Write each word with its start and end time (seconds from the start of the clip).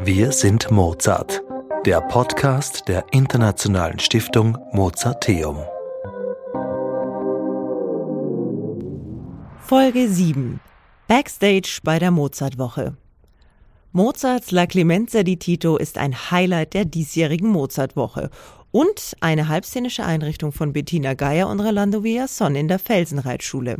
Wir 0.00 0.30
sind 0.32 0.70
Mozart, 0.70 1.42
der 1.86 2.00
Podcast 2.00 2.86
der 2.86 3.04
Internationalen 3.12 3.98
Stiftung 3.98 4.58
Mozarteum. 4.72 5.56
Folge 9.60 10.08
7 10.08 10.60
Backstage 11.08 11.80
bei 11.82 11.98
der 11.98 12.10
Mozartwoche. 12.10 12.96
Mozarts 13.92 14.50
La 14.50 14.66
Clemenza 14.66 15.22
di 15.22 15.38
Tito 15.38 15.78
ist 15.78 15.96
ein 15.96 16.30
Highlight 16.30 16.74
der 16.74 16.84
diesjährigen 16.84 17.48
Mozartwoche 17.48 18.30
und 18.76 19.16
eine 19.20 19.48
halbszenische 19.48 20.04
Einrichtung 20.04 20.52
von 20.52 20.74
Bettina 20.74 21.14
Geier 21.14 21.48
und 21.48 21.60
Rolando 21.60 22.04
Villason 22.04 22.54
in 22.54 22.68
der 22.68 22.78
Felsenreitschule. 22.78 23.78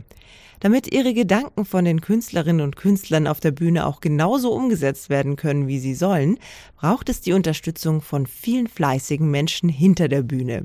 Damit 0.61 0.91
ihre 0.91 1.13
Gedanken 1.13 1.67
von 1.67 1.85
den 1.85 2.01
Künstlerinnen 2.01 2.63
und 2.63 2.77
Künstlern 2.77 3.27
auf 3.27 3.39
der 3.39 3.51
Bühne 3.51 3.85
auch 3.85 4.01
genauso 4.01 4.55
umgesetzt 4.55 5.11
werden 5.11 5.37
können, 5.37 5.69
wie 5.69 5.81
sie 5.81 5.95
sollen, 5.95 6.39
braucht 6.77 7.11
es 7.11 7.21
die 7.21 7.35
Unterstützung 7.35 8.01
von 8.01 8.27
vielen 8.27 8.69
fleißigen 8.69 9.31
Menschen 9.31 9.69
hinter 9.69 10.09
der 10.09 10.23
Bühne. 10.23 10.65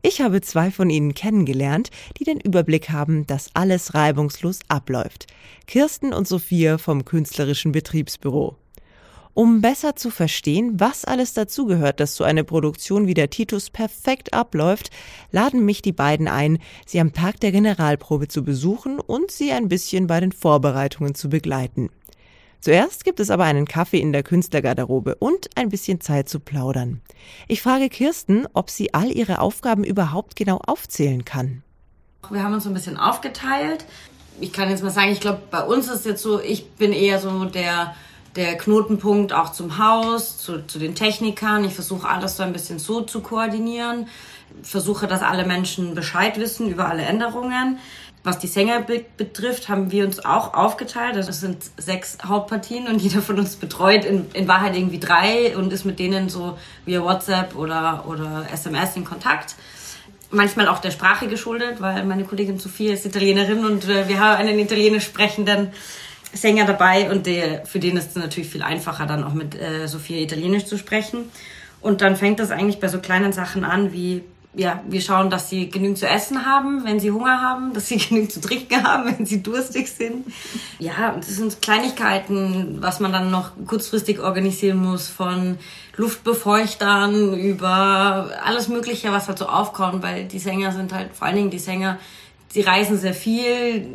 Ich 0.00 0.22
habe 0.22 0.40
zwei 0.40 0.70
von 0.70 0.88
ihnen 0.88 1.12
kennengelernt, 1.12 1.90
die 2.18 2.24
den 2.24 2.40
Überblick 2.40 2.88
haben, 2.88 3.26
dass 3.26 3.50
alles 3.52 3.92
reibungslos 3.92 4.60
abläuft. 4.68 5.26
Kirsten 5.66 6.14
und 6.14 6.26
Sophia 6.26 6.78
vom 6.78 7.04
Künstlerischen 7.04 7.72
Betriebsbüro. 7.72 8.56
Um 9.38 9.60
besser 9.60 9.94
zu 9.94 10.10
verstehen, 10.10 10.80
was 10.80 11.04
alles 11.04 11.32
dazugehört, 11.32 12.00
dass 12.00 12.16
so 12.16 12.24
eine 12.24 12.42
Produktion 12.42 13.06
wie 13.06 13.14
der 13.14 13.30
Titus 13.30 13.70
perfekt 13.70 14.34
abläuft, 14.34 14.90
laden 15.30 15.64
mich 15.64 15.80
die 15.80 15.92
beiden 15.92 16.26
ein, 16.26 16.58
sie 16.88 16.98
am 16.98 17.12
Tag 17.12 17.38
der 17.38 17.52
Generalprobe 17.52 18.26
zu 18.26 18.42
besuchen 18.42 18.98
und 18.98 19.30
sie 19.30 19.52
ein 19.52 19.68
bisschen 19.68 20.08
bei 20.08 20.18
den 20.18 20.32
Vorbereitungen 20.32 21.14
zu 21.14 21.28
begleiten. 21.28 21.88
Zuerst 22.60 23.04
gibt 23.04 23.20
es 23.20 23.30
aber 23.30 23.44
einen 23.44 23.66
Kaffee 23.66 24.00
in 24.00 24.10
der 24.12 24.24
Künstlergarderobe 24.24 25.14
und 25.14 25.50
ein 25.54 25.68
bisschen 25.68 26.00
Zeit 26.00 26.28
zu 26.28 26.40
plaudern. 26.40 27.00
Ich 27.46 27.62
frage 27.62 27.90
Kirsten, 27.90 28.48
ob 28.54 28.70
sie 28.70 28.92
all 28.92 29.12
ihre 29.12 29.40
Aufgaben 29.40 29.84
überhaupt 29.84 30.34
genau 30.34 30.60
aufzählen 30.66 31.24
kann. 31.24 31.62
Wir 32.28 32.42
haben 32.42 32.54
uns 32.54 32.66
ein 32.66 32.74
bisschen 32.74 32.96
aufgeteilt. 32.96 33.84
Ich 34.40 34.52
kann 34.52 34.68
jetzt 34.68 34.82
mal 34.82 34.90
sagen, 34.90 35.12
ich 35.12 35.20
glaube, 35.20 35.42
bei 35.48 35.62
uns 35.62 35.88
ist 35.88 36.06
jetzt 36.06 36.22
so, 36.22 36.40
ich 36.40 36.70
bin 36.70 36.92
eher 36.92 37.20
so 37.20 37.44
der 37.44 37.94
der 38.38 38.56
Knotenpunkt 38.56 39.32
auch 39.32 39.50
zum 39.50 39.78
Haus, 39.78 40.38
zu, 40.38 40.64
zu 40.64 40.78
den 40.78 40.94
Technikern. 40.94 41.64
Ich 41.64 41.74
versuche 41.74 42.08
alles 42.08 42.36
so 42.36 42.44
ein 42.44 42.52
bisschen 42.52 42.78
so 42.78 43.00
zu 43.00 43.20
koordinieren. 43.20 44.06
Versuche, 44.62 45.08
dass 45.08 45.22
alle 45.22 45.44
Menschen 45.44 45.96
Bescheid 45.96 46.38
wissen 46.38 46.70
über 46.70 46.88
alle 46.88 47.02
Änderungen. 47.02 47.80
Was 48.22 48.38
die 48.38 48.46
Sänger 48.46 48.82
be 48.82 49.04
betrifft, 49.16 49.68
haben 49.68 49.90
wir 49.90 50.04
uns 50.04 50.24
auch 50.24 50.54
aufgeteilt. 50.54 51.16
Das 51.16 51.26
also 51.26 51.40
sind 51.40 51.64
sechs 51.78 52.18
Hauptpartien 52.24 52.86
und 52.86 53.02
jeder 53.02 53.22
von 53.22 53.40
uns 53.40 53.56
betreut 53.56 54.04
in, 54.04 54.26
in 54.34 54.46
Wahrheit 54.46 54.76
irgendwie 54.76 55.00
drei 55.00 55.56
und 55.56 55.72
ist 55.72 55.84
mit 55.84 55.98
denen 55.98 56.28
so 56.28 56.56
via 56.84 57.02
WhatsApp 57.02 57.56
oder, 57.56 58.04
oder 58.06 58.46
SMS 58.52 58.94
in 58.96 59.04
Kontakt 59.04 59.56
manchmal 60.30 60.68
auch 60.68 60.78
der 60.78 60.90
Sprache 60.90 61.26
geschuldet, 61.26 61.80
weil 61.80 62.04
meine 62.04 62.24
Kollegin 62.24 62.58
Sophia 62.58 62.92
ist 62.92 63.06
Italienerin 63.06 63.64
und 63.64 63.88
äh, 63.88 64.08
wir 64.08 64.20
haben 64.20 64.36
einen 64.38 64.58
italienisch 64.58 65.04
sprechenden 65.04 65.72
Sänger 66.32 66.66
dabei 66.66 67.10
und 67.10 67.26
der, 67.26 67.64
für 67.64 67.78
den 67.78 67.96
ist 67.96 68.10
es 68.10 68.16
natürlich 68.16 68.50
viel 68.50 68.62
einfacher, 68.62 69.06
dann 69.06 69.24
auch 69.24 69.34
mit 69.34 69.54
äh, 69.54 69.86
Sophia 69.86 70.18
Italienisch 70.18 70.66
zu 70.66 70.78
sprechen. 70.78 71.30
Und 71.80 72.00
dann 72.00 72.16
fängt 72.16 72.40
das 72.40 72.50
eigentlich 72.50 72.80
bei 72.80 72.88
so 72.88 72.98
kleinen 72.98 73.32
Sachen 73.32 73.64
an, 73.64 73.92
wie 73.92 74.24
ja, 74.54 74.82
wir 74.88 75.00
schauen, 75.00 75.30
dass 75.30 75.50
sie 75.50 75.68
genügend 75.68 75.98
zu 75.98 76.08
essen 76.08 76.44
haben, 76.44 76.84
wenn 76.84 76.98
sie 76.98 77.12
Hunger 77.12 77.40
haben, 77.40 77.72
dass 77.74 77.88
sie 77.88 77.98
genügend 77.98 78.32
zu 78.32 78.40
trinken 78.40 78.82
haben, 78.82 79.16
wenn 79.16 79.26
sie 79.26 79.42
durstig 79.42 79.88
sind. 79.88 80.26
Ja, 80.78 81.12
das 81.16 81.28
sind 81.28 81.62
Kleinigkeiten, 81.62 82.78
was 82.80 83.00
man 83.00 83.12
dann 83.12 83.30
noch 83.30 83.52
kurzfristig 83.66 84.20
organisieren 84.20 84.78
muss, 84.78 85.08
von 85.08 85.58
Luftbefeuchtern 85.96 87.34
über 87.38 88.30
alles 88.44 88.68
Mögliche, 88.68 89.12
was 89.12 89.28
halt 89.28 89.38
so 89.38 89.46
aufkommt, 89.46 90.02
weil 90.02 90.24
die 90.24 90.38
Sänger 90.38 90.72
sind 90.72 90.92
halt, 90.92 91.14
vor 91.14 91.26
allen 91.26 91.36
Dingen 91.36 91.50
die 91.50 91.58
Sänger, 91.58 91.98
sie 92.48 92.62
reisen 92.62 92.98
sehr 92.98 93.14
viel, 93.14 93.86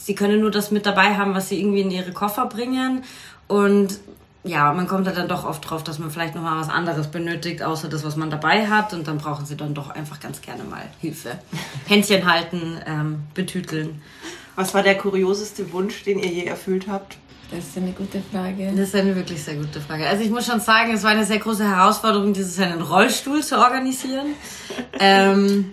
sie 0.00 0.14
können 0.14 0.40
nur 0.40 0.50
das 0.50 0.70
mit 0.70 0.86
dabei 0.86 1.16
haben, 1.16 1.34
was 1.34 1.48
sie 1.48 1.60
irgendwie 1.60 1.80
in 1.80 1.90
ihre 1.90 2.12
Koffer 2.12 2.46
bringen. 2.46 3.04
Und 3.48 3.98
ja, 4.44 4.72
man 4.72 4.88
kommt 4.88 5.06
da 5.06 5.12
dann 5.12 5.28
doch 5.28 5.44
oft 5.44 5.68
drauf, 5.68 5.84
dass 5.84 5.98
man 5.98 6.10
vielleicht 6.10 6.34
nochmal 6.34 6.60
was 6.60 6.68
anderes 6.68 7.08
benötigt, 7.08 7.62
außer 7.62 7.88
das, 7.88 8.04
was 8.04 8.16
man 8.16 8.28
dabei 8.30 8.66
hat. 8.66 8.92
Und 8.92 9.06
dann 9.06 9.18
brauchen 9.18 9.46
sie 9.46 9.56
dann 9.56 9.74
doch 9.74 9.90
einfach 9.90 10.20
ganz 10.20 10.40
gerne 10.40 10.64
mal 10.64 10.82
Hilfe. 11.00 11.38
Händchen 11.86 12.30
halten, 12.30 12.78
ähm, 12.86 13.22
betüteln. 13.34 14.02
Was 14.56 14.74
war 14.74 14.82
der 14.82 14.98
kurioseste 14.98 15.72
Wunsch, 15.72 16.02
den 16.02 16.18
ihr 16.18 16.28
je 16.28 16.44
erfüllt 16.44 16.86
habt? 16.88 17.16
Das 17.50 17.66
ist 17.66 17.76
eine 17.76 17.92
gute 17.92 18.22
Frage. 18.32 18.72
Das 18.74 18.88
ist 18.88 18.96
eine 18.96 19.14
wirklich 19.14 19.42
sehr 19.42 19.56
gute 19.56 19.80
Frage. 19.80 20.06
Also 20.06 20.24
ich 20.24 20.30
muss 20.30 20.46
schon 20.46 20.60
sagen, 20.60 20.92
es 20.94 21.02
war 21.02 21.10
eine 21.10 21.26
sehr 21.26 21.38
große 21.38 21.64
Herausforderung, 21.64 22.32
dieses 22.32 22.58
einen 22.58 22.80
Rollstuhl 22.80 23.42
zu 23.42 23.58
organisieren. 23.58 24.28
ähm, 24.98 25.72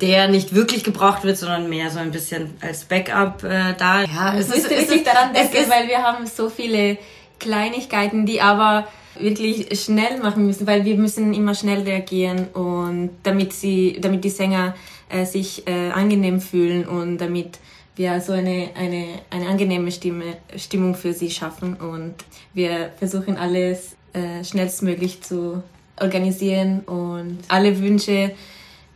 der 0.00 0.28
nicht 0.28 0.54
wirklich 0.54 0.84
gebraucht 0.84 1.24
wird, 1.24 1.38
sondern 1.38 1.68
mehr 1.68 1.90
so 1.90 1.98
ein 1.98 2.12
bisschen 2.12 2.54
als 2.60 2.84
Backup 2.84 3.42
äh, 3.42 3.74
da. 3.76 4.02
Ja, 4.04 4.36
es 4.36 4.48
ist, 4.48 4.70
ist 4.70 5.06
daran 5.06 5.34
denken, 5.34 5.56
ist, 5.56 5.70
weil 5.70 5.88
wir 5.88 6.02
haben 6.02 6.26
so 6.26 6.48
viele 6.48 6.98
Kleinigkeiten, 7.38 8.26
die 8.26 8.40
aber 8.40 8.86
wirklich 9.18 9.80
schnell 9.80 10.18
machen 10.18 10.46
müssen, 10.46 10.66
weil 10.66 10.84
wir 10.84 10.96
müssen 10.96 11.34
immer 11.34 11.54
schnell 11.54 11.82
reagieren 11.82 12.48
und 12.48 13.10
damit 13.22 13.52
sie, 13.52 13.98
damit 14.00 14.24
die 14.24 14.30
Sänger 14.30 14.74
äh, 15.08 15.24
sich 15.24 15.66
äh, 15.66 15.90
angenehm 15.90 16.40
fühlen 16.40 16.86
und 16.86 17.18
damit 17.18 17.58
wir 17.96 18.20
so 18.20 18.32
eine, 18.32 18.70
eine, 18.76 19.06
eine 19.30 19.48
angenehme 19.48 19.90
Stimme, 19.90 20.36
Stimmung 20.56 20.94
für 20.94 21.12
sie 21.12 21.30
schaffen 21.30 21.76
und 21.76 22.14
wir 22.52 22.90
versuchen 22.98 23.38
alles 23.38 23.96
äh, 24.12 24.44
schnellstmöglich 24.44 25.22
zu 25.22 25.62
organisieren 25.98 26.80
und 26.80 27.38
alle 27.48 27.80
Wünsche 27.80 28.32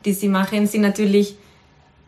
die 0.04 0.12
sie 0.12 0.28
machen, 0.28 0.66
sind 0.66 0.82
natürlich, 0.82 1.36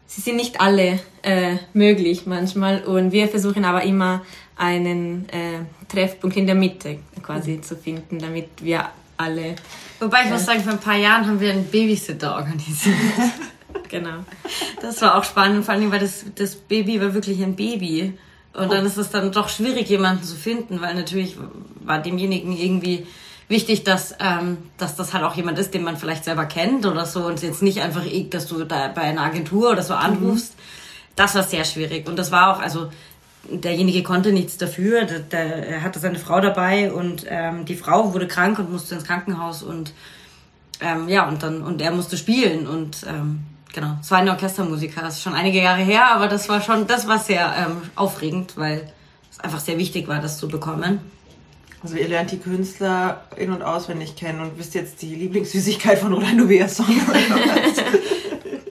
sie 0.07 0.21
sind 0.21 0.37
nicht 0.37 0.61
alle 0.61 1.01
äh, 1.23 1.57
möglich 1.73 2.27
manchmal 2.27 2.83
und 2.85 3.13
wir 3.13 3.29
versuchen 3.29 3.65
aber 3.65 3.83
immer 3.83 4.23
einen 4.57 5.29
äh, 5.31 5.61
Treffpunkt 5.89 6.37
in 6.37 6.47
der 6.47 6.55
Mitte 6.55 6.99
quasi 7.23 7.61
zu 7.61 7.77
finden, 7.77 8.19
damit 8.19 8.49
wir 8.61 8.89
alle. 9.17 9.57
Wobei 10.01 10.23
ich 10.23 10.29
äh, 10.29 10.33
muss 10.33 10.45
sagen, 10.45 10.61
vor 10.61 10.73
ein 10.73 10.81
paar 10.81 10.97
Jahren 10.97 11.27
haben 11.27 11.41
wir 11.41 11.53
einen 11.53 11.65
Babysitter 11.65 12.35
organisiert. 12.35 12.97
genau. 13.89 14.25
Das 14.81 15.01
war 15.03 15.17
auch 15.17 15.25
spannend, 15.25 15.65
vor 15.65 15.75
allem, 15.75 15.91
weil 15.91 16.01
das, 16.01 16.25
das 16.35 16.55
Baby 16.55 17.01
war 17.01 17.15
wirklich 17.15 17.43
ein 17.43 17.57
Baby. 17.57 18.15
Und 18.55 18.71
dann 18.71 18.85
ist 18.85 18.99
es 18.99 19.11
dann 19.11 19.33
doch 19.33 19.49
schwierig, 19.49 19.89
jemanden 19.89 20.25
zu 20.25 20.37
finden, 20.37 20.81
weil 20.83 20.95
natürlich 20.95 21.37
war 21.81 22.01
demjenigen 22.01 22.55
irgendwie 22.57 23.07
wichtig, 23.53 23.85
dass, 23.85 24.17
ähm, 24.19 24.59
dass 24.79 24.97
das 24.97 25.15
halt 25.15 25.23
auch 25.23 25.37
jemand 25.37 25.59
ist, 25.61 25.73
den 25.75 25.85
man 25.85 25.97
vielleicht 25.97 26.25
selber 26.25 26.47
kennt 26.47 26.85
oder 26.85 27.07
so 27.07 27.25
und 27.27 27.41
jetzt 27.43 27.63
nicht 27.63 27.81
einfach, 27.81 28.03
dass 28.31 28.49
du 28.49 28.65
da 28.65 28.89
bei 28.89 29.03
einer 29.03 29.23
Agentur 29.23 29.71
oder 29.71 29.83
so 29.83 29.95
anrufst. 29.95 30.57
Mhm. 30.57 30.63
Das 31.15 31.37
war 31.37 31.45
sehr 31.45 31.65
schwierig 31.65 32.09
und 32.09 32.19
das 32.19 32.33
war 32.33 32.57
auch, 32.57 32.61
also 32.61 32.91
derjenige 33.49 34.03
konnte 34.03 34.33
nichts 34.33 34.57
dafür. 34.57 35.05
Der, 35.05 35.21
der, 35.21 35.69
er 35.69 35.83
hatte 35.83 36.01
seine 36.01 36.19
Frau 36.19 36.41
dabei 36.41 36.93
und 36.93 37.27
ähm, 37.29 37.65
die 37.65 37.77
Frau 37.77 38.13
wurde 38.13 38.27
krank 38.27 38.59
und 38.59 38.73
musste 38.73 38.97
ins 38.97 39.05
Krankenhaus 39.05 39.63
und 39.63 39.93
ähm, 40.81 41.09
ja 41.09 41.29
und 41.29 41.43
dann 41.43 41.63
und 41.63 41.81
er 41.81 41.93
musste 41.93 42.17
spielen 42.17 42.67
und 42.67 43.05
ähm, 43.09 43.45
genau, 43.73 43.97
es 44.01 44.11
war 44.11 44.19
ein 44.19 44.29
Orchestermusiker. 44.29 45.03
Das 45.03 45.17
ist 45.17 45.23
schon 45.23 45.35
einige 45.35 45.63
Jahre 45.63 45.83
her, 45.83 46.15
aber 46.15 46.29
das 46.29 46.49
war 46.49 46.61
schon, 46.61 46.87
das 46.87 47.07
war 47.09 47.19
sehr 47.19 47.53
ähm, 47.57 47.83
aufregend, 47.95 48.57
weil 48.57 48.91
es 49.31 49.41
einfach 49.41 49.61
sehr 49.61 49.79
wichtig 49.79 50.09
war, 50.09 50.21
das 50.21 50.39
zu 50.39 50.49
bekommen. 50.49 51.01
Also 51.83 51.97
ihr 51.97 52.07
lernt 52.07 52.31
die 52.31 52.39
Künstler 52.39 53.25
in- 53.37 53.53
und 53.53 53.63
auswendig 53.63 54.15
kennen 54.15 54.41
und 54.41 54.57
wisst 54.57 54.75
jetzt 54.75 55.03
die 55.03 55.17
Lieblingssüßigkeit 55.17 55.99
von 55.99 56.13
Rolando 56.13 56.49
Villasson. 56.49 56.87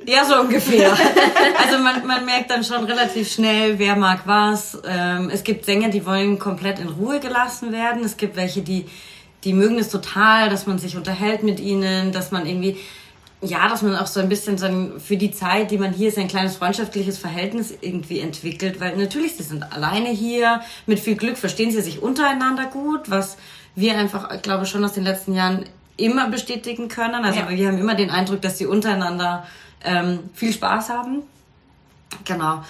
ja, 0.05 0.23
so 0.23 0.39
ungefähr. 0.39 0.91
Also 0.91 1.83
man, 1.83 2.07
man 2.07 2.25
merkt 2.25 2.51
dann 2.51 2.63
schon 2.63 2.85
relativ 2.85 3.29
schnell, 3.29 3.77
wer 3.79 3.97
mag 3.97 4.21
was. 4.25 4.81
Ähm, 4.87 5.29
es 5.29 5.43
gibt 5.43 5.65
Sänger, 5.65 5.89
die 5.89 6.05
wollen 6.05 6.39
komplett 6.39 6.79
in 6.79 6.87
Ruhe 6.87 7.19
gelassen 7.19 7.73
werden. 7.73 8.01
Es 8.05 8.15
gibt 8.15 8.37
welche, 8.37 8.61
die, 8.61 8.85
die 9.43 9.51
mögen 9.51 9.77
es 9.77 9.89
total, 9.89 10.49
dass 10.49 10.65
man 10.65 10.79
sich 10.79 10.95
unterhält 10.95 11.43
mit 11.43 11.59
ihnen, 11.59 12.13
dass 12.13 12.31
man 12.31 12.45
irgendwie 12.45 12.77
ja, 13.41 13.67
dass 13.67 13.81
man 13.81 13.95
auch 13.95 14.07
so 14.07 14.19
ein 14.19 14.29
bisschen 14.29 14.57
so 14.57 14.67
für 14.99 15.17
die 15.17 15.31
Zeit, 15.31 15.71
die 15.71 15.79
man 15.79 15.93
hier 15.93 16.09
ist, 16.09 16.17
ein 16.17 16.27
kleines 16.27 16.57
freundschaftliches 16.57 17.17
Verhältnis 17.17 17.73
irgendwie 17.81 18.19
entwickelt, 18.19 18.79
weil 18.79 18.95
natürlich, 18.95 19.35
sie 19.35 19.43
sind 19.43 19.63
alleine 19.73 20.09
hier, 20.09 20.61
mit 20.85 20.99
viel 20.99 21.15
Glück 21.15 21.37
verstehen 21.37 21.71
sie 21.71 21.81
sich 21.81 22.01
untereinander 22.03 22.65
gut, 22.65 23.09
was 23.09 23.37
wir 23.75 23.97
einfach, 23.97 24.31
ich 24.31 24.43
glaube, 24.43 24.67
schon 24.67 24.83
aus 24.85 24.93
den 24.93 25.03
letzten 25.03 25.33
Jahren 25.33 25.65
immer 25.97 26.29
bestätigen 26.29 26.87
können. 26.87 27.25
Also 27.25 27.39
ja. 27.39 27.49
wir 27.49 27.67
haben 27.67 27.79
immer 27.79 27.95
den 27.95 28.11
Eindruck, 28.11 28.41
dass 28.41 28.57
sie 28.59 28.67
untereinander 28.67 29.47
ähm, 29.83 30.19
viel 30.33 30.53
Spaß 30.53 30.89
haben. 30.89 31.23
Genau. 32.25 32.63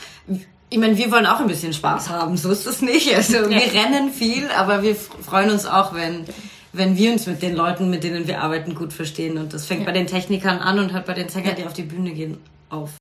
Ich 0.69 0.77
meine, 0.77 0.95
wir 0.97 1.11
wollen 1.11 1.25
auch 1.25 1.41
ein 1.41 1.47
bisschen 1.47 1.73
Spaß 1.73 2.09
haben, 2.09 2.37
so 2.37 2.49
ist 2.49 2.65
es 2.65 2.81
nicht. 2.81 3.13
Also 3.13 3.49
wir 3.49 3.57
ja. 3.57 3.81
rennen 3.81 4.11
viel, 4.11 4.49
aber 4.51 4.83
wir 4.83 4.95
freuen 4.95 5.49
uns 5.49 5.65
auch, 5.65 5.93
wenn 5.93 6.25
wenn 6.73 6.97
wir 6.97 7.11
uns 7.11 7.27
mit 7.27 7.41
den 7.41 7.55
Leuten, 7.55 7.89
mit 7.89 8.03
denen 8.03 8.27
wir 8.27 8.41
arbeiten, 8.41 8.75
gut 8.75 8.93
verstehen. 8.93 9.37
Und 9.37 9.53
das 9.53 9.65
fängt 9.65 9.81
ja. 9.81 9.85
bei 9.87 9.91
den 9.91 10.07
Technikern 10.07 10.59
an 10.59 10.79
und 10.79 10.93
hört 10.93 11.05
bei 11.05 11.13
den 11.13 11.29
Sängern, 11.29 11.55
die 11.57 11.65
auf 11.65 11.73
die 11.73 11.83
Bühne 11.83 12.11
gehen, 12.11 12.37
auf. 12.69 12.91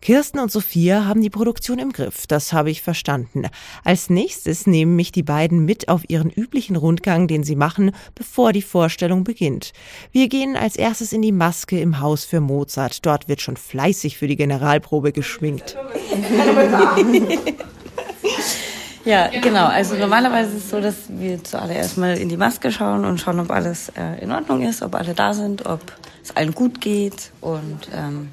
Kirsten 0.00 0.38
und 0.38 0.52
Sophia 0.52 1.06
haben 1.06 1.20
die 1.22 1.28
Produktion 1.28 1.80
im 1.80 1.90
Griff, 1.90 2.28
das 2.28 2.52
habe 2.52 2.70
ich 2.70 2.82
verstanden. 2.82 3.46
Als 3.82 4.10
nächstes 4.10 4.64
nehmen 4.68 4.94
mich 4.94 5.10
die 5.10 5.24
beiden 5.24 5.64
mit 5.64 5.88
auf 5.88 6.02
ihren 6.08 6.30
üblichen 6.30 6.76
Rundgang, 6.76 7.26
den 7.26 7.42
sie 7.42 7.56
machen, 7.56 7.90
bevor 8.14 8.52
die 8.52 8.62
Vorstellung 8.62 9.24
beginnt. 9.24 9.72
Wir 10.12 10.28
gehen 10.28 10.56
als 10.56 10.76
erstes 10.76 11.12
in 11.12 11.20
die 11.20 11.32
Maske 11.32 11.80
im 11.80 11.98
Haus 11.98 12.24
für 12.24 12.38
Mozart. 12.40 13.04
Dort 13.04 13.26
wird 13.26 13.42
schon 13.42 13.56
fleißig 13.56 14.18
für 14.18 14.28
die 14.28 14.36
Generalprobe 14.36 15.10
geschminkt. 15.10 15.76
Ja, 19.08 19.28
genau. 19.28 19.64
Also 19.64 19.94
normalerweise 19.94 20.54
ist 20.54 20.64
es 20.64 20.70
so, 20.70 20.82
dass 20.82 20.94
wir 21.08 21.42
zuallererst 21.42 21.96
mal 21.96 22.18
in 22.18 22.28
die 22.28 22.36
Maske 22.36 22.70
schauen 22.70 23.06
und 23.06 23.18
schauen, 23.18 23.40
ob 23.40 23.50
alles 23.50 23.90
äh, 23.96 24.22
in 24.22 24.30
Ordnung 24.30 24.60
ist, 24.60 24.82
ob 24.82 24.94
alle 24.94 25.14
da 25.14 25.32
sind, 25.32 25.64
ob 25.64 25.80
es 26.22 26.36
allen 26.36 26.54
gut 26.54 26.82
geht 26.82 27.30
und 27.40 27.88
ähm, 27.96 28.28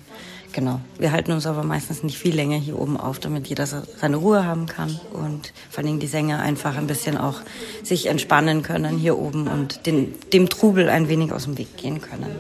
Genau. 0.52 0.80
Wir 0.98 1.12
halten 1.12 1.34
uns 1.34 1.46
aber 1.48 1.64
meistens 1.64 2.02
nicht 2.02 2.18
viel 2.18 2.34
länger 2.34 2.56
hier 2.56 2.80
oben 2.80 2.96
auf, 2.96 3.20
damit 3.20 3.48
jeder 3.48 3.66
seine 3.66 4.16
Ruhe 4.16 4.46
haben 4.46 4.68
kann 4.68 5.02
und 5.12 5.52
vor 5.70 5.84
allem 5.84 6.00
die 6.00 6.08
Sänger 6.08 6.40
einfach 6.40 6.78
ein 6.78 6.88
bisschen 6.88 7.18
auch 7.18 7.42
sich 7.84 8.06
entspannen 8.06 8.64
können 8.64 8.98
hier 8.98 9.18
oben 9.18 9.50
und 9.50 9.86
den, 9.86 10.14
dem 10.32 10.48
Trubel 10.48 10.88
ein 10.88 11.10
wenig 11.10 11.34
aus 11.34 11.44
dem 11.44 11.58
Weg 11.58 11.76
gehen 11.76 12.00
können. 12.00 12.34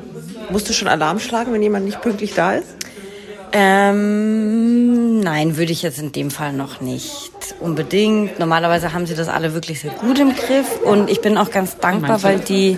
Musst 0.49 0.69
du 0.69 0.71
schon 0.71 0.87
Alarm 0.87 1.19
schlagen, 1.19 1.51
wenn 1.51 1.61
jemand 1.61 1.83
nicht 1.83 1.99
pünktlich 1.99 2.33
da 2.33 2.53
ist? 2.53 2.69
Ähm, 3.57 5.22
nein, 5.22 5.56
würde 5.56 5.72
ich 5.72 5.81
jetzt 5.81 5.98
in 5.98 6.12
dem 6.12 6.30
Fall 6.30 6.52
noch 6.52 6.81
nicht 6.81 7.31
unbedingt. 7.62 8.38
Normalerweise 8.38 8.92
haben 8.92 9.06
sie 9.06 9.16
das 9.16 9.30
alle 9.30 9.54
wirklich 9.54 9.80
sehr 9.80 9.92
gut 9.92 10.19
im 10.19 10.36
Griff 10.36 10.81
und 10.84 11.10
ich 11.10 11.22
bin 11.22 11.38
auch 11.38 11.52
ganz 11.52 11.78
dankbar, 11.78 12.22
weil 12.22 12.40
die, 12.40 12.78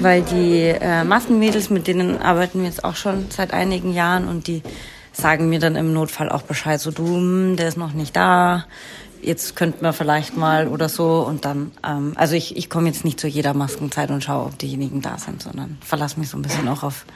weil 0.00 0.20
die 0.20 0.74
äh, 0.78 1.04
Massenmädels, 1.04 1.70
mit 1.70 1.86
denen 1.86 2.20
arbeiten 2.20 2.58
wir 2.58 2.66
jetzt 2.66 2.84
auch 2.84 2.96
schon 2.96 3.28
seit 3.30 3.54
einigen 3.54 3.94
Jahren 3.94 4.28
und 4.28 4.46
die 4.46 4.62
sagen 5.14 5.48
mir 5.48 5.58
dann 5.58 5.74
im 5.74 5.94
Notfall 5.94 6.28
auch 6.28 6.42
Bescheid, 6.42 6.82
so 6.82 6.90
du, 6.90 7.06
hm, 7.06 7.56
der 7.56 7.68
ist 7.68 7.78
noch 7.78 7.94
nicht 7.94 8.14
da, 8.14 8.66
jetzt 9.22 9.56
könnten 9.56 9.82
wir 9.82 9.94
vielleicht 9.94 10.36
mal 10.36 10.68
oder 10.68 10.90
so 10.90 11.24
und 11.26 11.46
dann, 11.46 11.72
ähm, 11.82 12.12
also 12.16 12.34
ich, 12.34 12.58
ich 12.58 12.68
komme 12.68 12.88
jetzt 12.88 13.06
nicht 13.06 13.18
zu 13.18 13.26
jeder 13.26 13.54
Maskenzeit 13.54 14.10
und 14.10 14.22
schaue, 14.22 14.44
ob 14.44 14.58
diejenigen 14.58 15.00
da 15.00 15.16
sind, 15.16 15.42
sondern 15.42 15.78
verlasse 15.80 16.20
mich 16.20 16.28
so 16.28 16.36
ein 16.36 16.42
bisschen 16.42 16.68
auch 16.68 16.82
auf, 16.82 17.06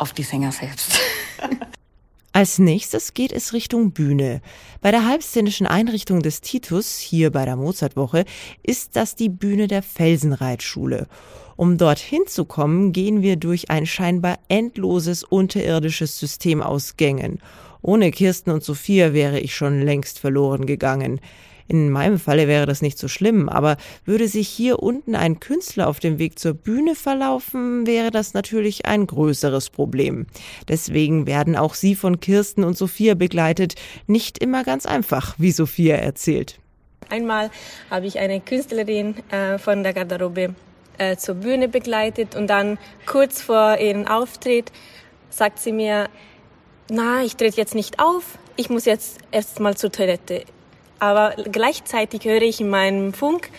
auf 0.00 0.12
die 0.12 0.22
Sänger 0.22 0.52
selbst. 0.52 0.98
Als 2.32 2.58
nächstes 2.58 3.12
geht 3.12 3.32
es 3.32 3.52
Richtung 3.52 3.90
Bühne. 3.90 4.40
Bei 4.80 4.92
der 4.92 5.04
halbszenischen 5.04 5.66
Einrichtung 5.66 6.22
des 6.22 6.40
Titus, 6.40 6.98
hier 6.98 7.32
bei 7.32 7.44
der 7.44 7.56
Mozartwoche, 7.56 8.24
ist 8.62 8.94
das 8.94 9.16
die 9.16 9.28
Bühne 9.28 9.66
der 9.66 9.82
Felsenreitschule. 9.82 11.08
Um 11.56 11.76
dorthin 11.76 12.22
zu 12.26 12.44
kommen, 12.44 12.92
gehen 12.92 13.20
wir 13.20 13.36
durch 13.36 13.68
ein 13.68 13.84
scheinbar 13.84 14.38
endloses 14.48 15.24
unterirdisches 15.24 16.18
System 16.18 16.62
aus 16.62 16.96
Gängen. 16.96 17.40
Ohne 17.82 18.12
Kirsten 18.12 18.50
und 18.50 18.62
Sophia 18.62 19.12
wäre 19.12 19.40
ich 19.40 19.54
schon 19.54 19.82
längst 19.82 20.20
verloren 20.20 20.66
gegangen. 20.66 21.20
In 21.70 21.88
meinem 21.88 22.18
Falle 22.18 22.48
wäre 22.48 22.66
das 22.66 22.82
nicht 22.82 22.98
so 22.98 23.06
schlimm, 23.06 23.48
aber 23.48 23.76
würde 24.04 24.26
sich 24.26 24.48
hier 24.48 24.82
unten 24.82 25.14
ein 25.14 25.38
Künstler 25.38 25.86
auf 25.86 26.00
dem 26.00 26.18
Weg 26.18 26.36
zur 26.36 26.52
Bühne 26.52 26.96
verlaufen, 26.96 27.86
wäre 27.86 28.10
das 28.10 28.34
natürlich 28.34 28.86
ein 28.86 29.06
größeres 29.06 29.70
Problem. 29.70 30.26
Deswegen 30.66 31.28
werden 31.28 31.54
auch 31.54 31.74
sie 31.74 31.94
von 31.94 32.18
Kirsten 32.18 32.64
und 32.64 32.76
Sophia 32.76 33.14
begleitet, 33.14 33.76
nicht 34.08 34.38
immer 34.38 34.64
ganz 34.64 34.84
einfach, 34.84 35.36
wie 35.38 35.52
Sophia 35.52 35.94
erzählt. 35.94 36.58
Einmal 37.08 37.52
habe 37.88 38.06
ich 38.06 38.18
eine 38.18 38.40
Künstlerin 38.40 39.14
äh, 39.30 39.56
von 39.56 39.84
der 39.84 39.92
Garderobe 39.92 40.56
äh, 40.98 41.18
zur 41.18 41.36
Bühne 41.36 41.68
begleitet 41.68 42.34
und 42.34 42.48
dann 42.48 42.78
kurz 43.06 43.42
vor 43.42 43.78
ihrem 43.78 44.08
Auftritt 44.08 44.72
sagt 45.30 45.60
sie 45.60 45.70
mir, 45.70 46.08
na, 46.90 47.22
ich 47.22 47.36
trete 47.36 47.58
jetzt 47.58 47.76
nicht 47.76 48.00
auf, 48.00 48.38
ich 48.56 48.70
muss 48.70 48.86
jetzt 48.86 49.18
erst 49.30 49.60
mal 49.60 49.76
zur 49.76 49.92
Toilette 49.92 50.42
aber 51.00 51.34
gleichzeitig 51.50 52.24
höre 52.24 52.42
ich 52.42 52.60
in 52.60 52.70
meinem 52.70 53.12
Funk, 53.12 53.50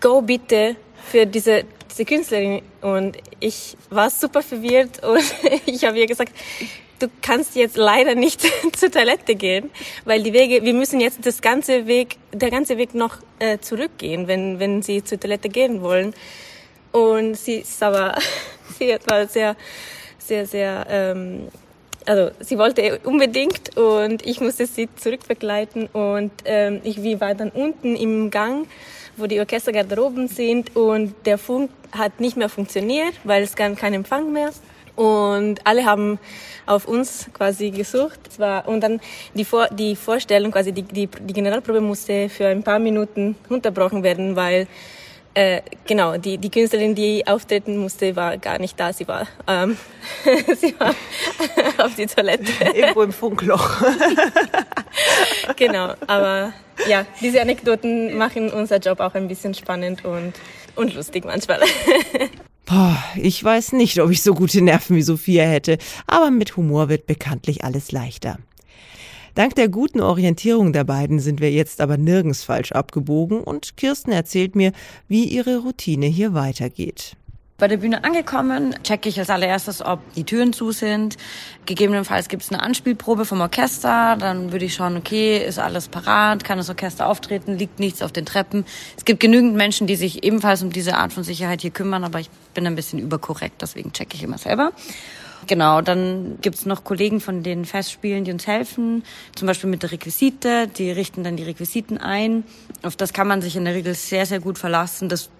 go 0.00 0.22
bitte 0.22 0.76
für 1.10 1.26
diese, 1.26 1.64
diese 1.90 2.04
Künstlerin. 2.04 2.62
Und 2.80 3.18
ich 3.40 3.76
war 3.90 4.08
super 4.08 4.42
verwirrt 4.42 5.04
und 5.04 5.22
ich 5.66 5.84
habe 5.84 5.98
ihr 5.98 6.06
gesagt, 6.06 6.32
du 6.98 7.08
kannst 7.20 7.56
jetzt 7.56 7.76
leider 7.76 8.14
nicht 8.14 8.42
zur 8.76 8.90
Toilette 8.90 9.34
gehen, 9.34 9.70
weil 10.04 10.22
die 10.22 10.32
Wege, 10.32 10.64
wir 10.64 10.74
müssen 10.74 11.00
jetzt 11.00 11.26
das 11.26 11.42
ganze 11.42 11.86
Weg, 11.86 12.16
der 12.32 12.50
ganze 12.50 12.78
Weg 12.78 12.94
noch 12.94 13.18
äh, 13.38 13.58
zurückgehen, 13.58 14.28
wenn, 14.28 14.58
wenn 14.60 14.82
sie 14.82 15.02
zur 15.02 15.18
Toilette 15.18 15.48
gehen 15.48 15.82
wollen. 15.82 16.14
Und 16.92 17.34
sie 17.34 17.56
ist 17.56 17.82
aber, 17.82 18.16
sie 18.78 18.96
war 19.06 19.26
sehr, 19.26 19.56
sehr, 20.18 20.46
sehr 20.46 20.86
ähm, 20.88 21.48
also 22.06 22.30
sie 22.40 22.58
wollte 22.58 23.00
unbedingt 23.04 23.76
und 23.76 24.24
ich 24.26 24.40
musste 24.40 24.66
sie 24.66 24.88
zurückbegleiten 24.94 25.86
und 25.86 26.32
ähm, 26.44 26.80
ich 26.84 27.02
wir 27.02 27.20
war 27.20 27.34
dann 27.34 27.50
unten 27.50 27.96
im 27.96 28.30
Gang, 28.30 28.66
wo 29.16 29.26
die 29.26 29.40
Orchestergarderoben 29.40 30.28
sind 30.28 30.74
und 30.76 31.14
der 31.24 31.38
Funk 31.38 31.70
hat 31.92 32.20
nicht 32.20 32.36
mehr 32.36 32.48
funktioniert, 32.48 33.14
weil 33.24 33.42
es 33.42 33.54
gab 33.54 33.76
keinen 33.76 33.94
Empfang 33.94 34.32
mehr 34.32 34.50
und 34.96 35.66
alle 35.66 35.84
haben 35.84 36.18
auf 36.66 36.86
uns 36.86 37.28
quasi 37.32 37.70
gesucht. 37.70 38.20
War, 38.38 38.68
und 38.68 38.82
dann 38.82 39.00
die, 39.34 39.44
Vor 39.44 39.68
die 39.68 39.96
Vorstellung, 39.96 40.52
quasi 40.52 40.72
die, 40.72 40.82
die, 40.82 41.06
die 41.06 41.32
Generalprobe 41.32 41.80
musste 41.80 42.28
für 42.28 42.46
ein 42.46 42.62
paar 42.62 42.78
Minuten 42.78 43.36
unterbrochen 43.48 44.02
werden, 44.02 44.36
weil 44.36 44.66
äh, 45.34 45.62
genau, 45.86 46.18
die, 46.18 46.38
die 46.38 46.50
Künstlerin, 46.50 46.94
die 46.94 47.26
auftreten 47.26 47.78
musste, 47.78 48.14
war 48.16 48.36
gar 48.38 48.58
nicht 48.58 48.78
da. 48.78 48.92
Sie 48.92 49.08
war, 49.08 49.26
ähm, 49.46 49.76
sie 50.56 50.74
war 50.78 50.94
auf 51.84 51.94
die 51.94 52.06
Toilette. 52.06 52.52
Irgendwo 52.74 53.02
im 53.02 53.12
Funkloch. 53.12 53.82
genau, 55.56 55.94
aber 56.06 56.52
ja, 56.88 57.06
diese 57.20 57.40
Anekdoten 57.40 58.16
machen 58.16 58.50
unser 58.50 58.78
Job 58.78 59.00
auch 59.00 59.14
ein 59.14 59.28
bisschen 59.28 59.54
spannend 59.54 60.04
und, 60.04 60.34
und 60.76 60.94
lustig 60.94 61.24
manchmal. 61.24 61.60
Boah, 62.66 62.96
ich 63.16 63.42
weiß 63.42 63.72
nicht, 63.72 64.00
ob 64.00 64.10
ich 64.10 64.22
so 64.22 64.34
gute 64.34 64.60
Nerven 64.62 64.96
wie 64.96 65.02
Sophia 65.02 65.44
hätte, 65.44 65.78
aber 66.06 66.30
mit 66.30 66.56
Humor 66.56 66.88
wird 66.88 67.06
bekanntlich 67.06 67.64
alles 67.64 67.90
leichter. 67.90 68.38
Dank 69.34 69.54
der 69.54 69.70
guten 69.70 70.02
Orientierung 70.02 70.74
der 70.74 70.84
beiden 70.84 71.18
sind 71.18 71.40
wir 71.40 71.50
jetzt 71.50 71.80
aber 71.80 71.96
nirgends 71.96 72.44
falsch 72.44 72.72
abgebogen 72.72 73.40
und 73.40 73.78
Kirsten 73.78 74.12
erzählt 74.12 74.54
mir, 74.54 74.72
wie 75.08 75.24
ihre 75.24 75.58
Routine 75.58 76.04
hier 76.04 76.34
weitergeht. 76.34 77.16
Bei 77.56 77.68
der 77.68 77.78
Bühne 77.78 78.04
angekommen, 78.04 78.74
checke 78.82 79.08
ich 79.08 79.18
als 79.18 79.30
allererstes, 79.30 79.82
ob 79.82 80.00
die 80.14 80.24
Türen 80.24 80.52
zu 80.52 80.72
sind. 80.72 81.16
Gegebenenfalls 81.64 82.28
gibt 82.28 82.42
es 82.42 82.50
eine 82.50 82.60
Anspielprobe 82.60 83.24
vom 83.24 83.40
Orchester. 83.40 84.16
Dann 84.18 84.52
würde 84.52 84.64
ich 84.64 84.74
schauen, 84.74 84.96
okay, 84.96 85.38
ist 85.38 85.60
alles 85.60 85.88
parat, 85.88 86.44
kann 86.44 86.58
das 86.58 86.68
Orchester 86.68 87.06
auftreten, 87.06 87.56
liegt 87.56 87.78
nichts 87.78 88.02
auf 88.02 88.12
den 88.12 88.26
Treppen. 88.26 88.66
Es 88.98 89.04
gibt 89.04 89.20
genügend 89.20 89.54
Menschen, 89.54 89.86
die 89.86 89.96
sich 89.96 90.24
ebenfalls 90.24 90.62
um 90.62 90.70
diese 90.70 90.96
Art 90.96 91.12
von 91.12 91.22
Sicherheit 91.22 91.62
hier 91.62 91.70
kümmern, 91.70 92.04
aber 92.04 92.20
ich 92.20 92.28
bin 92.52 92.66
ein 92.66 92.74
bisschen 92.74 92.98
überkorrekt, 92.98 93.62
deswegen 93.62 93.92
checke 93.92 94.16
ich 94.16 94.24
immer 94.24 94.38
selber. 94.38 94.72
Genau, 95.48 95.80
dann 95.80 96.38
gibt's 96.40 96.66
noch 96.66 96.84
Kollegen 96.84 97.20
von 97.20 97.42
den 97.42 97.64
Festspielen, 97.64 98.24
die 98.24 98.32
uns 98.32 98.46
helfen, 98.46 99.02
zum 99.34 99.48
Beispiel 99.48 99.68
mit 99.68 99.82
der 99.82 99.90
Requisite, 99.90 100.68
die 100.68 100.90
richten 100.90 101.24
dann 101.24 101.36
die 101.36 101.42
Requisiten 101.42 101.98
ein. 101.98 102.44
Auf 102.82 102.94
das 102.94 103.12
kann 103.12 103.26
man 103.26 103.42
sich 103.42 103.56
in 103.56 103.64
der 103.64 103.74
Regel 103.74 103.94
sehr, 103.94 104.24
sehr 104.24 104.38
gut 104.38 104.56
verlassen. 104.56 105.08
Das, 105.08 105.30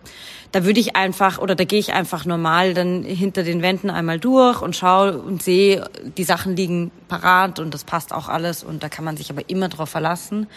da 0.51 0.65
würde 0.65 0.81
ich 0.81 0.97
einfach 0.97 1.39
oder 1.39 1.55
da 1.55 1.65
gehe 1.65 1.79
ich 1.79 1.93
einfach 1.93 2.25
normal 2.25 2.75
dann 2.75 3.05
hinter 3.05 3.45
den 3.45 3.63
Wänden 3.63 3.91
einmal 3.91 4.19
durch 4.19 4.61
und 4.61 4.75
schaue 4.75 5.19
und 5.19 5.43
sehe, 5.43 5.89
die 6.17 6.25
Sachen 6.25 6.57
liegen 6.57 6.91
parat 7.07 7.61
und 7.61 7.73
das 7.73 7.85
passt 7.85 8.13
auch 8.13 8.29
alles 8.29 8.65
und 8.65 8.83
da 8.83 8.89
kann 8.89 9.05
man 9.05 9.17
sich 9.17 9.31
aber 9.31 9.49
immer 9.49 9.69
drauf 9.69 9.91
verlassen. 9.91 10.49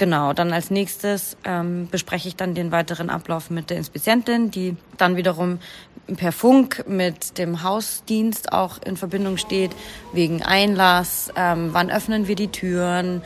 Genau, 0.00 0.32
dann 0.32 0.54
als 0.54 0.70
nächstes 0.70 1.36
ähm, 1.44 1.86
bespreche 1.90 2.26
ich 2.26 2.34
dann 2.34 2.54
den 2.54 2.72
weiteren 2.72 3.10
Ablauf 3.10 3.50
mit 3.50 3.68
der 3.68 3.76
Inspizientin, 3.76 4.50
die 4.50 4.74
dann 4.96 5.16
wiederum 5.16 5.58
per 6.16 6.32
Funk 6.32 6.84
mit 6.88 7.36
dem 7.36 7.62
Hausdienst 7.62 8.50
auch 8.50 8.78
in 8.82 8.96
Verbindung 8.96 9.36
steht, 9.36 9.72
wegen 10.14 10.42
Einlass, 10.42 11.30
ähm, 11.36 11.68
wann 11.72 11.90
öffnen 11.90 12.28
wir 12.28 12.34
die 12.34 12.48
Türen. 12.48 13.20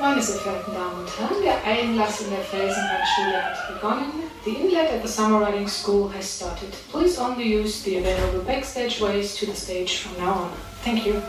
Meine 0.00 0.22
sehr 0.22 0.36
verehrten 0.42 0.74
Damen 0.74 1.00
und 1.00 1.18
Herren, 1.18 1.42
der 1.42 1.64
Einlass 1.64 2.20
in 2.20 2.30
der 2.30 2.38
Felsenbergschule 2.38 3.42
hat 3.42 3.74
begonnen. 3.74 4.12
The 4.44 4.52
inlet 4.52 4.92
at 4.92 5.04
the 5.04 5.12
Summer 5.12 5.44
Riding 5.44 5.66
School 5.66 6.08
has 6.16 6.36
started. 6.36 6.72
Please 6.92 7.20
only 7.20 7.52
use 7.52 7.82
the 7.82 7.98
available 7.98 8.44
backstage 8.46 9.00
ways 9.00 9.34
to 9.34 9.46
the 9.46 9.56
stage 9.56 10.02
from 10.02 10.24
now 10.24 10.34
on. 10.34 10.50
Thank 10.84 11.04
you. 11.04 11.20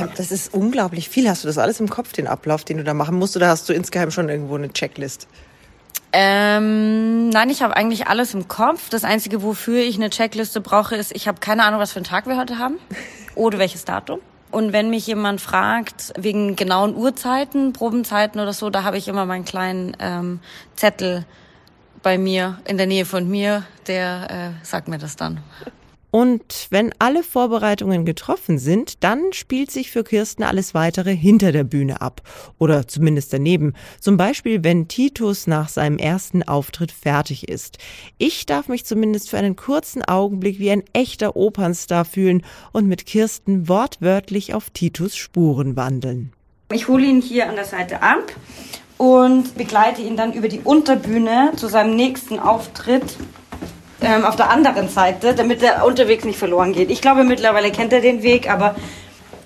Ähm, 0.00 0.10
das 0.16 0.30
ist 0.30 0.52
unglaublich 0.54 1.08
viel. 1.08 1.28
Hast 1.28 1.44
du 1.44 1.48
das 1.48 1.58
alles 1.58 1.80
im 1.80 1.88
Kopf, 1.88 2.12
den 2.12 2.26
Ablauf, 2.26 2.64
den 2.64 2.78
du 2.78 2.84
da 2.84 2.94
machen 2.94 3.16
musst, 3.16 3.36
oder 3.36 3.48
hast 3.48 3.68
du 3.68 3.72
insgeheim 3.72 4.10
schon 4.10 4.28
irgendwo 4.28 4.56
eine 4.56 4.72
Checklist? 4.72 5.28
Ähm, 6.12 7.28
nein, 7.28 7.50
ich 7.50 7.62
habe 7.62 7.76
eigentlich 7.76 8.06
alles 8.06 8.32
im 8.32 8.48
Kopf. 8.48 8.88
Das 8.88 9.04
Einzige, 9.04 9.42
wofür 9.42 9.80
ich 9.82 9.96
eine 9.96 10.10
Checkliste 10.10 10.60
brauche, 10.60 10.96
ist, 10.96 11.14
ich 11.14 11.28
habe 11.28 11.40
keine 11.40 11.64
Ahnung, 11.64 11.80
was 11.80 11.92
für 11.92 11.96
einen 11.96 12.06
Tag 12.06 12.26
wir 12.26 12.38
heute 12.38 12.58
haben 12.58 12.78
oder 13.34 13.58
welches 13.58 13.84
Datum. 13.84 14.20
Und 14.50 14.72
wenn 14.72 14.88
mich 14.88 15.06
jemand 15.06 15.42
fragt, 15.42 16.14
wegen 16.16 16.56
genauen 16.56 16.96
Uhrzeiten, 16.96 17.74
Probenzeiten 17.74 18.40
oder 18.40 18.54
so, 18.54 18.70
da 18.70 18.82
habe 18.82 18.96
ich 18.96 19.06
immer 19.06 19.26
meinen 19.26 19.44
kleinen 19.44 19.94
ähm, 20.00 20.40
Zettel 20.74 21.26
bei 22.02 22.16
mir, 22.16 22.58
in 22.66 22.78
der 22.78 22.86
Nähe 22.86 23.04
von 23.04 23.28
mir, 23.28 23.64
der 23.86 24.54
äh, 24.62 24.64
sagt 24.64 24.88
mir 24.88 24.96
das 24.96 25.16
dann. 25.16 25.40
Und 26.10 26.68
wenn 26.70 26.92
alle 26.98 27.22
Vorbereitungen 27.22 28.06
getroffen 28.06 28.58
sind, 28.58 29.04
dann 29.04 29.32
spielt 29.32 29.70
sich 29.70 29.90
für 29.90 30.04
Kirsten 30.04 30.42
alles 30.42 30.72
weitere 30.72 31.14
hinter 31.14 31.52
der 31.52 31.64
Bühne 31.64 32.00
ab. 32.00 32.22
Oder 32.58 32.88
zumindest 32.88 33.32
daneben. 33.32 33.74
Zum 34.00 34.16
Beispiel, 34.16 34.64
wenn 34.64 34.88
Titus 34.88 35.46
nach 35.46 35.68
seinem 35.68 35.98
ersten 35.98 36.42
Auftritt 36.42 36.92
fertig 36.92 37.48
ist. 37.48 37.78
Ich 38.16 38.46
darf 38.46 38.68
mich 38.68 38.86
zumindest 38.86 39.28
für 39.28 39.38
einen 39.38 39.56
kurzen 39.56 40.02
Augenblick 40.02 40.58
wie 40.58 40.70
ein 40.70 40.84
echter 40.94 41.36
Opernstar 41.36 42.06
fühlen 42.06 42.42
und 42.72 42.86
mit 42.86 43.04
Kirsten 43.04 43.68
wortwörtlich 43.68 44.54
auf 44.54 44.70
Titus 44.70 45.16
Spuren 45.16 45.76
wandeln. 45.76 46.32
Ich 46.72 46.88
hole 46.88 47.04
ihn 47.04 47.20
hier 47.20 47.48
an 47.48 47.56
der 47.56 47.64
Seite 47.64 48.02
ab 48.02 48.32
und 48.98 49.56
begleite 49.56 50.02
ihn 50.02 50.16
dann 50.16 50.32
über 50.32 50.48
die 50.48 50.60
Unterbühne 50.60 51.52
zu 51.56 51.68
seinem 51.68 51.96
nächsten 51.96 52.38
Auftritt 52.38 53.16
ähm, 54.08 54.24
auf 54.24 54.36
der 54.36 54.50
anderen 54.50 54.88
Seite, 54.88 55.34
damit 55.34 55.62
er 55.62 55.84
unterwegs 55.84 56.24
nicht 56.24 56.38
verloren 56.38 56.72
geht. 56.72 56.90
Ich 56.90 57.02
glaube, 57.02 57.24
mittlerweile 57.24 57.70
kennt 57.70 57.92
er 57.92 58.00
den 58.00 58.22
Weg, 58.22 58.50
aber 58.50 58.74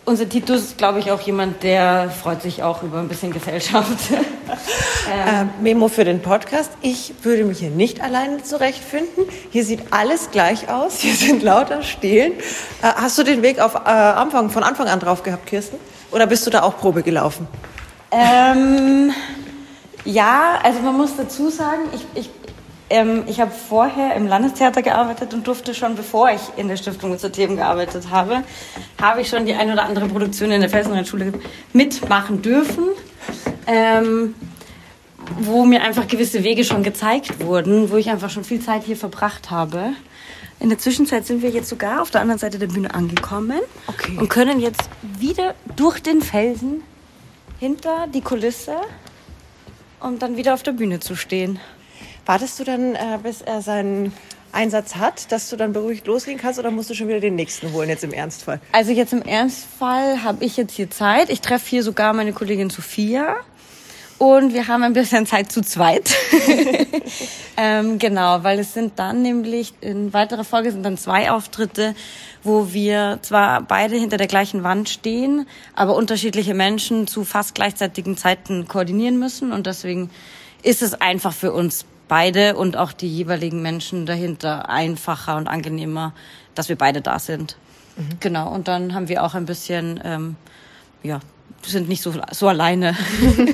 unser 0.04 0.28
Titus 0.28 0.62
ist, 0.62 0.78
glaube 0.78 0.98
ich, 0.98 1.10
auch 1.10 1.20
jemand, 1.20 1.62
der 1.62 2.10
freut 2.10 2.42
sich 2.42 2.62
auch 2.62 2.82
über 2.82 2.98
ein 2.98 3.08
bisschen 3.08 3.32
Gesellschaft. 3.32 4.10
ähm. 4.10 5.50
äh, 5.60 5.62
Memo 5.62 5.88
für 5.88 6.04
den 6.04 6.20
Podcast. 6.20 6.70
Ich 6.80 7.12
würde 7.22 7.44
mich 7.44 7.58
hier 7.58 7.70
nicht 7.70 8.00
alleine 8.00 8.42
zurechtfinden. 8.42 9.24
Hier 9.50 9.64
sieht 9.64 9.92
alles 9.92 10.30
gleich 10.30 10.68
aus. 10.68 10.98
Hier 11.00 11.14
sind 11.14 11.42
lauter 11.42 11.82
Stelen. 11.82 12.32
Äh, 12.32 12.92
hast 12.96 13.18
du 13.18 13.22
den 13.22 13.42
Weg 13.42 13.60
auf, 13.60 13.74
äh, 13.74 13.88
Anfang, 13.88 14.50
von 14.50 14.62
Anfang 14.62 14.88
an 14.88 15.00
drauf 15.00 15.22
gehabt, 15.22 15.46
Kirsten? 15.46 15.76
Oder 16.10 16.26
bist 16.26 16.46
du 16.46 16.50
da 16.50 16.62
auch 16.62 16.78
Probe 16.78 17.02
gelaufen? 17.02 17.46
Ähm, 18.10 19.12
ja, 20.04 20.58
also 20.62 20.80
man 20.80 20.96
muss 20.96 21.16
dazu 21.16 21.48
sagen, 21.48 21.82
ich, 21.94 22.22
ich 22.22 22.30
ähm, 22.92 23.24
ich 23.26 23.40
habe 23.40 23.50
vorher 23.50 24.14
im 24.16 24.26
Landestheater 24.26 24.82
gearbeitet 24.82 25.32
und 25.32 25.46
durfte 25.46 25.74
schon, 25.74 25.96
bevor 25.96 26.30
ich 26.30 26.40
in 26.56 26.68
der 26.68 26.76
Stiftung 26.76 27.18
zur 27.18 27.32
Themen 27.32 27.56
gearbeitet 27.56 28.10
habe, 28.10 28.42
habe 29.00 29.22
ich 29.22 29.28
schon 29.28 29.46
die 29.46 29.54
ein 29.54 29.72
oder 29.72 29.84
andere 29.84 30.06
Produktion 30.06 30.50
in 30.50 30.60
der 30.60 30.68
Felsenreitschule 30.68 31.32
mitmachen 31.72 32.42
dürfen. 32.42 32.84
Ähm, 33.66 34.34
wo 35.38 35.64
mir 35.64 35.82
einfach 35.82 36.08
gewisse 36.08 36.44
Wege 36.44 36.64
schon 36.64 36.82
gezeigt 36.82 37.40
wurden, 37.40 37.90
wo 37.90 37.96
ich 37.96 38.10
einfach 38.10 38.28
schon 38.28 38.44
viel 38.44 38.60
Zeit 38.60 38.82
hier 38.84 38.96
verbracht 38.96 39.50
habe. 39.50 39.92
In 40.60 40.68
der 40.68 40.78
Zwischenzeit 40.78 41.24
sind 41.24 41.42
wir 41.42 41.50
jetzt 41.50 41.68
sogar 41.68 42.02
auf 42.02 42.10
der 42.10 42.20
anderen 42.20 42.38
Seite 42.38 42.58
der 42.58 42.66
Bühne 42.66 42.92
angekommen 42.92 43.60
okay. 43.86 44.16
und 44.18 44.28
können 44.28 44.60
jetzt 44.60 44.82
wieder 45.00 45.54
durch 45.76 46.02
den 46.02 46.20
Felsen 46.20 46.82
hinter 47.58 48.08
die 48.12 48.20
Kulisse, 48.20 48.74
um 50.00 50.18
dann 50.18 50.36
wieder 50.36 50.52
auf 50.54 50.62
der 50.62 50.72
Bühne 50.72 51.00
zu 51.00 51.16
stehen. 51.16 51.58
Wartest 52.26 52.60
du 52.60 52.64
dann, 52.64 52.94
äh, 52.94 53.18
bis 53.22 53.42
er 53.42 53.62
seinen 53.62 54.12
Einsatz 54.52 54.96
hat, 54.96 55.32
dass 55.32 55.48
du 55.48 55.56
dann 55.56 55.72
beruhigt 55.72 56.06
loslegen 56.06 56.40
kannst 56.40 56.58
oder 56.58 56.70
musst 56.70 56.90
du 56.90 56.94
schon 56.94 57.08
wieder 57.08 57.20
den 57.20 57.34
nächsten 57.34 57.72
holen, 57.72 57.88
jetzt 57.88 58.04
im 58.04 58.12
Ernstfall? 58.12 58.60
Also 58.72 58.92
jetzt 58.92 59.12
im 59.12 59.22
Ernstfall 59.22 60.22
habe 60.22 60.44
ich 60.44 60.56
jetzt 60.56 60.74
hier 60.74 60.90
Zeit. 60.90 61.30
Ich 61.30 61.40
treffe 61.40 61.68
hier 61.68 61.82
sogar 61.82 62.12
meine 62.12 62.32
Kollegin 62.32 62.70
Sophia. 62.70 63.36
Und 64.18 64.54
wir 64.54 64.68
haben 64.68 64.84
ein 64.84 64.92
bisschen 64.92 65.26
Zeit 65.26 65.50
zu 65.50 65.62
zweit. 65.62 66.14
ähm, 67.56 67.98
genau, 67.98 68.44
weil 68.44 68.60
es 68.60 68.72
sind 68.72 68.96
dann 69.00 69.20
nämlich 69.20 69.74
in 69.80 70.12
weiterer 70.12 70.44
Folge 70.44 70.70
sind 70.70 70.84
dann 70.84 70.96
zwei 70.96 71.32
Auftritte, 71.32 71.96
wo 72.44 72.72
wir 72.72 73.18
zwar 73.22 73.62
beide 73.62 73.96
hinter 73.96 74.18
der 74.18 74.28
gleichen 74.28 74.62
Wand 74.62 74.88
stehen, 74.88 75.44
aber 75.74 75.96
unterschiedliche 75.96 76.54
Menschen 76.54 77.08
zu 77.08 77.24
fast 77.24 77.56
gleichzeitigen 77.56 78.16
Zeiten 78.16 78.68
koordinieren 78.68 79.18
müssen. 79.18 79.50
Und 79.50 79.66
deswegen 79.66 80.08
ist 80.62 80.82
es 80.82 80.94
einfach 80.94 81.32
für 81.32 81.52
uns 81.52 81.84
beide 82.12 82.56
und 82.56 82.76
auch 82.76 82.92
die 82.92 83.08
jeweiligen 83.08 83.62
Menschen 83.62 84.04
dahinter 84.04 84.68
einfacher 84.68 85.38
und 85.38 85.48
angenehmer, 85.48 86.12
dass 86.54 86.68
wir 86.68 86.76
beide 86.76 87.00
da 87.00 87.18
sind. 87.18 87.56
Mhm. 87.96 88.20
Genau. 88.20 88.52
Und 88.52 88.68
dann 88.68 88.92
haben 88.92 89.08
wir 89.08 89.24
auch 89.24 89.34
ein 89.34 89.46
bisschen, 89.46 89.98
ähm, 90.04 90.36
ja, 91.02 91.20
sind 91.64 91.88
nicht 91.88 92.02
so, 92.02 92.12
so 92.32 92.48
alleine. 92.48 92.96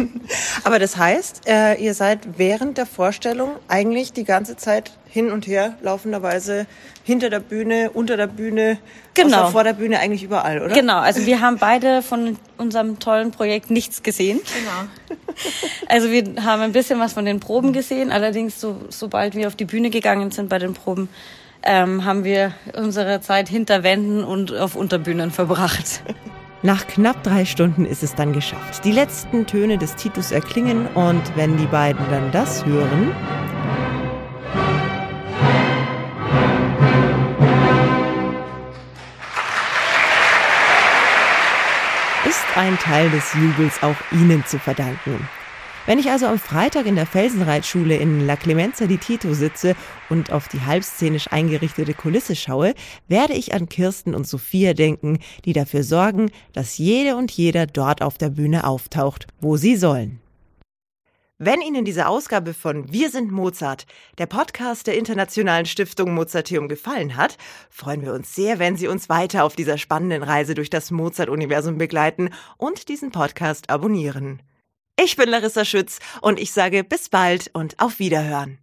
Aber 0.64 0.78
das 0.78 0.96
heißt, 0.96 1.42
äh, 1.46 1.74
ihr 1.82 1.94
seid 1.94 2.38
während 2.38 2.78
der 2.78 2.86
Vorstellung 2.86 3.50
eigentlich 3.68 4.12
die 4.12 4.24
ganze 4.24 4.56
Zeit 4.56 4.92
hin 5.08 5.30
und 5.30 5.46
her 5.46 5.74
laufenderweise 5.82 6.66
hinter 7.02 7.30
der 7.30 7.40
Bühne, 7.40 7.90
unter 7.92 8.16
der 8.16 8.26
Bühne, 8.26 8.78
genau. 9.14 9.48
vor 9.50 9.64
der 9.64 9.72
Bühne, 9.72 9.98
eigentlich 10.00 10.22
überall, 10.22 10.60
oder? 10.60 10.74
Genau, 10.74 10.98
also 10.98 11.24
wir 11.24 11.40
haben 11.40 11.56
beide 11.58 12.02
von 12.02 12.36
unserem 12.58 12.98
tollen 12.98 13.30
Projekt 13.30 13.70
nichts 13.70 14.02
gesehen. 14.02 14.40
Genau. 14.40 15.18
Also 15.86 16.10
wir 16.10 16.44
haben 16.44 16.62
ein 16.62 16.72
bisschen 16.72 16.98
was 16.98 17.12
von 17.12 17.24
den 17.24 17.38
Proben 17.38 17.72
gesehen, 17.72 18.10
allerdings 18.10 18.60
so, 18.60 18.76
sobald 18.88 19.36
wir 19.36 19.46
auf 19.46 19.54
die 19.54 19.64
Bühne 19.64 19.88
gegangen 19.88 20.32
sind 20.32 20.48
bei 20.48 20.58
den 20.58 20.74
Proben, 20.74 21.08
ähm, 21.62 22.04
haben 22.04 22.24
wir 22.24 22.52
unsere 22.76 23.20
Zeit 23.20 23.48
hinter 23.48 23.84
Wänden 23.84 24.24
und 24.24 24.52
auf 24.52 24.74
Unterbühnen 24.74 25.30
verbracht. 25.30 26.02
Nach 26.62 26.84
knapp 26.88 27.22
drei 27.22 27.44
Stunden 27.44 27.84
ist 27.84 28.02
es 28.02 28.16
dann 28.16 28.32
geschafft. 28.32 28.84
Die 28.84 28.90
letzten 28.90 29.46
Töne 29.46 29.78
des 29.78 29.94
Titus 29.94 30.32
erklingen 30.32 30.88
und 30.88 31.22
wenn 31.36 31.56
die 31.56 31.66
beiden 31.66 32.04
dann 32.10 32.32
das 32.32 32.66
hören, 32.66 33.14
ist 42.28 42.44
ein 42.56 42.76
Teil 42.80 43.08
des 43.10 43.32
Jubels 43.34 43.80
auch 43.80 43.94
Ihnen 44.10 44.44
zu 44.44 44.58
verdanken. 44.58 45.28
Wenn 45.88 45.98
ich 45.98 46.10
also 46.10 46.26
am 46.26 46.38
Freitag 46.38 46.84
in 46.84 46.96
der 46.96 47.06
Felsenreitschule 47.06 47.96
in 47.96 48.26
La 48.26 48.36
Clemenza 48.36 48.84
di 48.84 48.98
Tito 48.98 49.32
sitze 49.32 49.74
und 50.10 50.30
auf 50.30 50.46
die 50.46 50.60
halbszenisch 50.60 51.28
eingerichtete 51.32 51.94
Kulisse 51.94 52.36
schaue, 52.36 52.74
werde 53.06 53.32
ich 53.32 53.54
an 53.54 53.70
Kirsten 53.70 54.14
und 54.14 54.26
Sophia 54.26 54.74
denken, 54.74 55.18
die 55.46 55.54
dafür 55.54 55.82
sorgen, 55.84 56.30
dass 56.52 56.76
jede 56.76 57.16
und 57.16 57.30
jeder 57.30 57.64
dort 57.64 58.02
auf 58.02 58.18
der 58.18 58.28
Bühne 58.28 58.66
auftaucht, 58.66 59.28
wo 59.40 59.56
sie 59.56 59.76
sollen. 59.76 60.20
Wenn 61.38 61.62
Ihnen 61.62 61.86
diese 61.86 62.06
Ausgabe 62.06 62.52
von 62.52 62.92
Wir 62.92 63.08
sind 63.08 63.32
Mozart, 63.32 63.86
der 64.18 64.26
Podcast 64.26 64.88
der 64.88 64.98
Internationalen 64.98 65.64
Stiftung 65.64 66.12
Mozarteum 66.12 66.68
gefallen 66.68 67.16
hat, 67.16 67.38
freuen 67.70 68.02
wir 68.02 68.12
uns 68.12 68.34
sehr, 68.34 68.58
wenn 68.58 68.76
Sie 68.76 68.88
uns 68.88 69.08
weiter 69.08 69.42
auf 69.42 69.56
dieser 69.56 69.78
spannenden 69.78 70.22
Reise 70.22 70.52
durch 70.52 70.68
das 70.68 70.90
Mozart-Universum 70.90 71.78
begleiten 71.78 72.28
und 72.58 72.90
diesen 72.90 73.10
Podcast 73.10 73.70
abonnieren. 73.70 74.42
Ich 75.00 75.16
bin 75.16 75.28
Larissa 75.28 75.64
Schütz 75.64 76.00
und 76.22 76.40
ich 76.40 76.52
sage 76.52 76.82
bis 76.82 77.08
bald 77.08 77.50
und 77.52 77.78
auf 77.78 78.00
Wiederhören. 78.00 78.58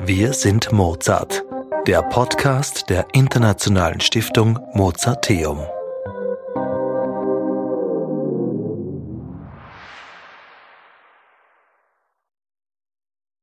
Wir 0.00 0.34
sind 0.34 0.72
Mozart, 0.72 1.42
der 1.86 2.02
Podcast 2.02 2.90
der 2.90 3.06
Internationalen 3.14 4.00
Stiftung 4.00 4.58
Mozarteum. 4.74 5.66